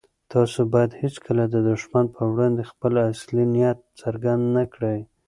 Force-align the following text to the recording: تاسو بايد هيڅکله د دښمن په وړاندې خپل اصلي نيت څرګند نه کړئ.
تاسو 0.33 0.59
بايد 0.73 0.91
هيڅکله 1.01 1.43
د 1.49 1.55
دښمن 1.69 2.05
په 2.15 2.21
وړاندې 2.31 2.63
خپل 2.71 2.93
اصلي 3.11 3.45
نيت 3.53 3.79
څرګند 4.01 4.43
نه 4.55 4.63
کړئ. 4.73 4.99